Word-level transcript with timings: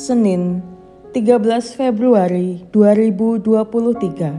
Senin, 0.00 0.64
13 1.12 1.76
Februari 1.76 2.64
2023. 2.72 4.32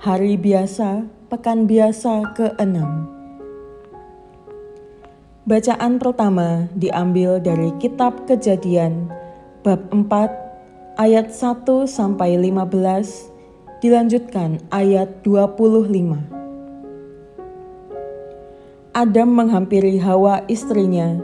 Hari 0.00 0.40
biasa, 0.40 1.04
pekan 1.28 1.68
biasa 1.68 2.32
ke-6. 2.32 2.80
Bacaan 5.44 6.00
pertama 6.00 6.64
diambil 6.72 7.44
dari 7.44 7.76
kitab 7.76 8.24
Kejadian 8.24 9.12
bab 9.60 9.84
4 9.92 10.96
ayat 10.96 11.28
1 11.28 11.84
sampai 11.84 12.40
15 12.40 13.84
dilanjutkan 13.84 14.64
ayat 14.72 15.12
25. 15.28 16.24
Adam 18.96 19.28
menghampiri 19.28 20.00
Hawa 20.00 20.40
istrinya, 20.48 21.20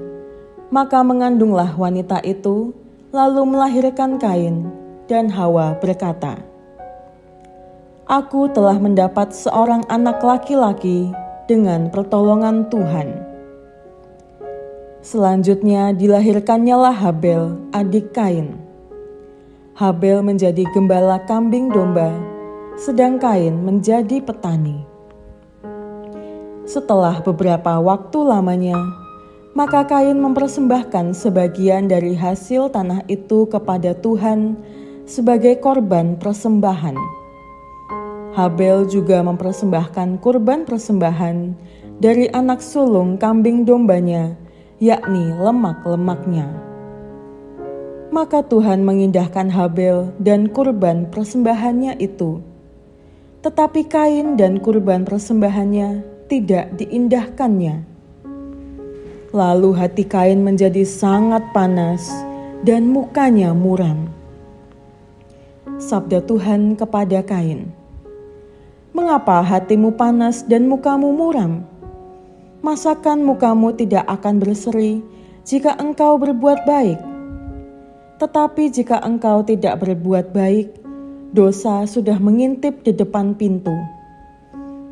maka 0.69 1.00
mengandunglah 1.00 1.72
wanita 1.72 2.20
itu, 2.20 2.84
lalu 3.14 3.46
melahirkan 3.46 4.18
Kain, 4.18 4.66
dan 5.06 5.30
Hawa 5.30 5.78
berkata, 5.78 6.42
Aku 8.10 8.50
telah 8.50 8.74
mendapat 8.77 9.30
seorang 9.30 9.86
anak 9.86 10.18
laki-laki 10.20 11.14
dengan 11.46 11.95
pertolongan 11.95 12.66
Tuhan. 12.69 13.22
Selanjutnya 15.00 15.95
dilahirkannya 15.95 16.74
lah 16.74 16.92
Habel, 16.92 17.55
adik 17.70 18.10
Kain. 18.10 18.58
Habel 19.78 20.20
menjadi 20.20 20.66
gembala 20.74 21.22
kambing 21.24 21.70
domba, 21.70 22.10
sedang 22.74 23.22
Kain 23.22 23.55
menjadi 23.62 24.19
petani. 24.19 24.83
Setelah 26.66 27.22
beberapa 27.22 27.78
waktu 27.78 28.19
lamanya, 28.27 29.03
maka 29.54 29.86
Kain 29.86 30.18
mempersembahkan 30.18 31.14
sebagian 31.14 31.86
dari 31.86 32.19
hasil 32.19 32.74
tanah 32.74 33.06
itu 33.06 33.47
kepada 33.47 33.94
Tuhan 33.94 34.58
sebagai 35.06 35.62
korban 35.62 36.19
persembahan. 36.19 36.98
Habel 38.34 38.91
juga 38.91 39.22
mempersembahkan 39.22 40.19
kurban 40.19 40.66
persembahan 40.66 41.55
dari 42.02 42.27
anak 42.34 42.58
sulung 42.58 43.14
kambing 43.14 43.62
dombanya, 43.62 44.34
yakni 44.83 45.30
lemak-lemaknya. 45.38 46.50
Maka 48.11 48.42
Tuhan 48.42 48.83
mengindahkan 48.83 49.55
Habel 49.55 50.11
dan 50.18 50.50
kurban 50.50 51.06
persembahannya 51.14 51.94
itu. 52.02 52.42
Tetapi 53.46 53.86
Kain 53.86 54.34
dan 54.34 54.58
kurban 54.58 55.06
persembahannya 55.06 56.02
tidak 56.27 56.74
diindahkannya. 56.74 57.94
Lalu 59.34 59.74
hati 59.74 60.06
Kain 60.06 60.46
menjadi 60.46 60.86
sangat 60.86 61.42
panas 61.50 62.06
dan 62.62 62.86
mukanya 62.86 63.50
muram. 63.50 64.06
Sabda 65.82 66.22
Tuhan 66.22 66.78
kepada 66.78 67.18
Kain, 67.27 67.74
"Mengapa 68.94 69.42
hatimu 69.42 69.98
panas 69.98 70.46
dan 70.46 70.70
mukamu 70.70 71.10
muram? 71.10 71.66
Masakan 72.62 73.27
mukamu 73.27 73.74
tidak 73.74 74.06
akan 74.06 74.38
berseri 74.38 75.02
jika 75.42 75.74
engkau 75.82 76.14
berbuat 76.14 76.62
baik? 76.62 77.02
Tetapi 78.22 78.70
jika 78.70 79.02
engkau 79.02 79.42
tidak 79.42 79.82
berbuat 79.82 80.30
baik, 80.30 80.78
dosa 81.34 81.82
sudah 81.90 82.22
mengintip 82.22 82.86
di 82.86 82.94
depan 82.94 83.34
pintu." 83.34 83.74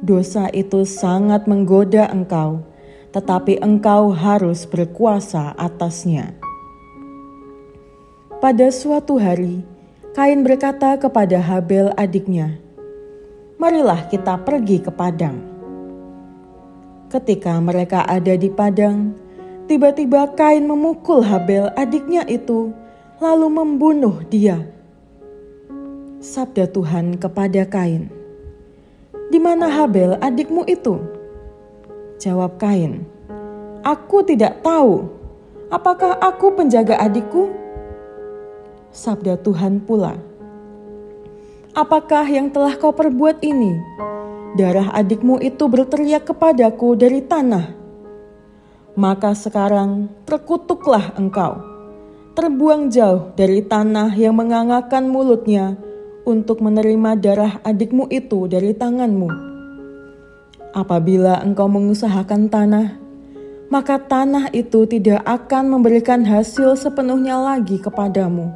dosa 0.02 0.50
itu 0.50 0.82
sangat 0.82 1.46
menggoda 1.46 2.10
engkau, 2.10 2.58
tetapi 3.12 3.60
engkau 3.60 4.10
harus 4.10 4.64
berkuasa 4.64 5.52
atasnya. 5.60 6.32
Pada 8.41 8.72
suatu 8.72 9.20
hari, 9.20 9.62
Kain 10.12 10.44
berkata 10.44 10.97
kepada 11.00 11.41
Habel 11.41 11.92
adiknya, 11.97 12.56
"Marilah 13.60 14.09
kita 14.09 14.41
pergi 14.41 14.81
ke 14.81 14.91
padang." 14.92 15.41
Ketika 17.12 17.60
mereka 17.60 18.09
ada 18.09 18.32
di 18.37 18.48
padang, 18.48 19.12
tiba-tiba 19.69 20.32
Kain 20.32 20.64
memukul 20.64 21.20
Habel 21.20 21.69
adiknya 21.76 22.25
itu, 22.25 22.72
lalu 23.20 23.47
membunuh 23.53 24.25
dia. 24.32 24.64
Sabda 26.25 26.64
Tuhan 26.72 27.20
kepada 27.20 27.69
Kain, 27.69 28.08
di 29.28 29.37
mana 29.37 29.69
Habel 29.69 30.16
adikmu 30.19 30.64
itu? 30.64 31.12
Jawab 32.22 32.55
Kain, 32.55 33.03
Aku 33.83 34.22
tidak 34.22 34.62
tahu. 34.62 35.10
Apakah 35.75 36.15
aku 36.22 36.55
penjaga 36.55 36.94
adikku? 37.03 37.50
Sabda 38.94 39.43
Tuhan 39.43 39.83
pula, 39.83 40.15
Apakah 41.75 42.22
yang 42.31 42.55
telah 42.55 42.78
kau 42.78 42.94
perbuat 42.94 43.43
ini? 43.43 43.75
Darah 44.55 44.94
adikmu 44.94 45.43
itu 45.43 45.66
berteriak 45.66 46.31
kepadaku 46.31 46.94
dari 46.94 47.27
tanah. 47.27 47.75
Maka 48.94 49.34
sekarang 49.34 50.06
terkutuklah 50.22 51.19
engkau, 51.19 51.59
terbuang 52.38 52.87
jauh 52.94 53.34
dari 53.34 53.66
tanah 53.66 54.15
yang 54.15 54.38
mengangakan 54.38 55.11
mulutnya 55.11 55.75
untuk 56.22 56.62
menerima 56.62 57.19
darah 57.19 57.59
adikmu 57.66 58.06
itu 58.15 58.47
dari 58.47 58.71
tanganmu. 58.78 59.51
Apabila 60.72 61.44
engkau 61.44 61.69
mengusahakan 61.69 62.49
tanah, 62.49 62.97
maka 63.69 64.00
tanah 64.00 64.49
itu 64.56 64.88
tidak 64.88 65.21
akan 65.28 65.69
memberikan 65.69 66.25
hasil 66.25 66.81
sepenuhnya 66.81 67.37
lagi 67.37 67.77
kepadamu. 67.77 68.49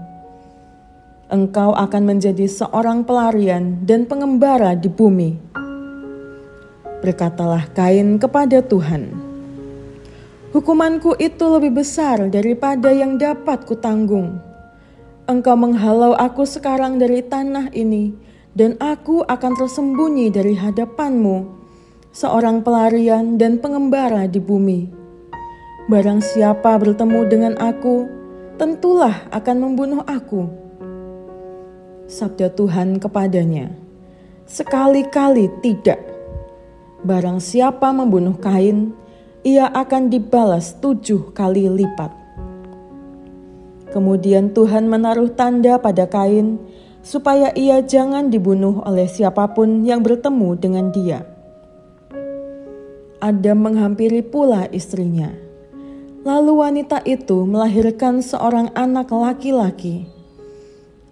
Engkau 1.28 1.76
akan 1.76 2.03
menjadi 2.09 2.49
seorang 2.49 3.05
pelarian 3.05 3.84
dan 3.84 4.09
pengembara 4.09 4.72
di 4.72 4.88
bumi. 4.88 5.37
Berkatalah 7.05 7.69
Kain 7.76 8.16
kepada 8.16 8.65
Tuhan, 8.65 9.12
"Hukumanku 10.56 11.21
itu 11.21 11.44
lebih 11.53 11.84
besar 11.84 12.32
daripada 12.32 12.97
yang 12.97 13.21
dapat 13.21 13.69
kutanggung." 13.69 14.41
Engkau 15.28 15.53
menghalau 15.53 16.16
aku 16.16 16.49
sekarang 16.49 16.97
dari 16.97 17.21
tanah 17.21 17.76
ini, 17.76 18.16
dan 18.56 18.72
aku 18.81 19.21
akan 19.28 19.53
tersembunyi 19.53 20.32
dari 20.32 20.56
hadapanmu, 20.56 21.66
seorang 22.16 22.65
pelarian 22.65 23.37
dan 23.37 23.60
pengembara 23.60 24.25
di 24.25 24.41
bumi. 24.41 24.88
Barang 25.93 26.25
siapa 26.25 26.81
bertemu 26.81 27.21
dengan 27.28 27.53
aku, 27.60 28.09
tentulah 28.56 29.28
akan 29.37 29.56
membunuh 29.60 30.00
aku. 30.09 30.49
Sabda 32.09 32.56
Tuhan 32.56 32.97
kepadanya, 32.97 33.69
sekali-kali 34.49 35.53
tidak. 35.60 36.00
Barang 37.05 37.37
siapa 37.37 37.93
membunuh 37.93 38.41
Kain, 38.41 38.97
ia 39.44 39.69
akan 39.69 40.09
dibalas 40.09 40.72
tujuh 40.81 41.37
kali 41.37 41.69
lipat. 41.69 42.16
Kemudian 43.93 44.56
Tuhan 44.56 44.88
menaruh 44.88 45.37
tanda 45.37 45.76
pada 45.76 46.09
Kain 46.09 46.56
supaya 47.05 47.53
ia 47.53 47.84
jangan 47.84 48.32
dibunuh 48.32 48.81
oleh 48.88 49.05
siapa 49.05 49.53
pun 49.53 49.84
yang 49.84 50.00
bertemu 50.00 50.49
dengan 50.56 50.88
dia. 50.91 51.35
Adam 53.19 53.65
menghampiri 53.65 54.21
pula 54.21 54.69
istrinya. 54.71 55.32
Lalu 56.27 56.53
wanita 56.59 57.00
itu 57.06 57.47
melahirkan 57.47 58.21
seorang 58.21 58.75
anak 58.77 59.15
laki-laki. 59.15 60.10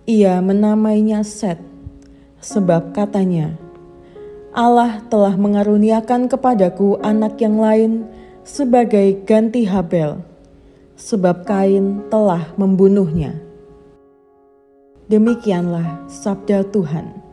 Ia 0.04 0.43
menamainya 0.44 1.25
Set, 1.25 1.62
sebab 2.43 2.93
katanya, 2.93 3.56
Allah 4.53 5.03
telah 5.09 5.34
mengaruniakan 5.34 6.28
kepadaku 6.28 7.00
anak 7.00 7.41
yang 7.41 7.56
lain 7.56 8.04
sebagai 8.44 9.25
ganti 9.25 9.64
Habel 9.64 10.34
sebab 10.94 11.43
Kain 11.43 12.06
telah 12.11 12.55
membunuhnya. 12.55 13.34
Demikianlah 15.11 16.06
sabda 16.08 16.64
Tuhan. 16.70 17.24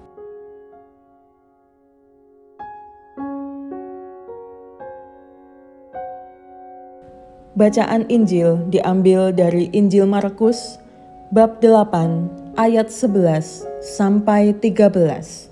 Bacaan 7.51 8.07
Injil 8.07 8.63
diambil 8.71 9.35
dari 9.35 9.67
Injil 9.75 10.07
Markus 10.07 10.79
bab 11.35 11.59
8 11.59 12.55
ayat 12.55 12.87
11 12.87 13.67
sampai 13.83 14.55
13. 14.55 15.51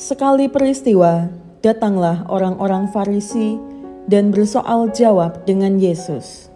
Sekali 0.00 0.48
peristiwa, 0.48 1.28
datanglah 1.60 2.24
orang-orang 2.32 2.88
Farisi 2.88 3.60
dan 4.08 4.32
bersoal 4.32 4.88
jawab 4.96 5.44
dengan 5.44 5.76
Yesus. 5.76 6.48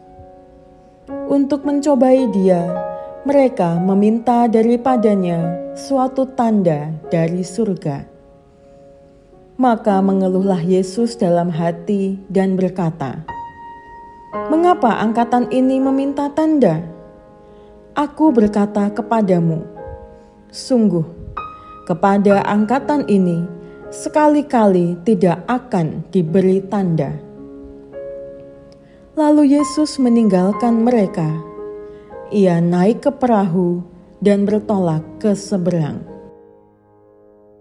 Untuk 1.29 1.69
mencobai 1.69 2.25
dia, 2.33 2.73
mereka 3.29 3.77
meminta 3.85 4.49
daripadanya 4.49 5.45
suatu 5.77 6.25
tanda 6.25 6.89
dari 7.13 7.45
surga. 7.45 8.10
Maka 9.61 10.01
mengeluhlah 10.01 10.65
Yesus 10.65 11.21
dalam 11.21 11.53
hati 11.53 12.17
dan 12.33 12.57
berkata, 12.57 13.29
Mengapa 14.49 15.05
angkatan 15.05 15.53
ini 15.53 15.77
meminta 15.77 16.33
tanda? 16.33 16.81
Aku 17.93 18.33
berkata 18.33 18.89
kepadamu, 18.89 19.61
sungguh, 20.49 21.05
kepada 21.85 22.41
angkatan 22.49 23.05
ini 23.05 23.45
sekali-kali 23.93 24.97
tidak 25.05 25.45
akan 25.45 26.09
diberi 26.09 26.65
tanda. 26.65 27.13
Lalu 29.13 29.61
Yesus 29.61 30.01
meninggalkan 30.01 30.81
mereka. 30.81 31.37
Ia 32.33 32.65
naik 32.65 33.05
ke 33.05 33.13
perahu 33.13 33.85
dan 34.25 34.49
bertolak 34.49 35.05
ke 35.21 35.37
seberang. 35.37 36.10